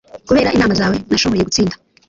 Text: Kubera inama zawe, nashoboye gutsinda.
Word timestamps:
Kubera 0.27 0.53
inama 0.55 0.73
zawe, 0.79 0.95
nashoboye 1.09 1.45
gutsinda. 1.47 1.75